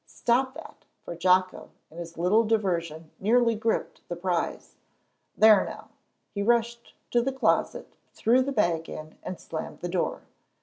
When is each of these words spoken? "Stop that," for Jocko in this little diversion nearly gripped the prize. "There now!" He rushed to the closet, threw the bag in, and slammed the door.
"Stop 0.07 0.55
that," 0.55 0.83
for 1.05 1.15
Jocko 1.15 1.69
in 1.91 1.97
this 1.97 2.17
little 2.17 2.43
diversion 2.43 3.11
nearly 3.19 3.53
gripped 3.53 4.01
the 4.09 4.15
prize. 4.15 4.73
"There 5.37 5.63
now!" 5.63 5.89
He 6.33 6.41
rushed 6.41 6.95
to 7.11 7.21
the 7.21 7.31
closet, 7.31 7.93
threw 8.11 8.41
the 8.41 8.51
bag 8.51 8.89
in, 8.89 9.19
and 9.21 9.39
slammed 9.39 9.81
the 9.81 9.87
door. 9.89 10.23